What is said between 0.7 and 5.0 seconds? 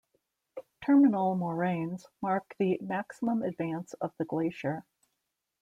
Terminal moraines mark the maximum advance of the glacier.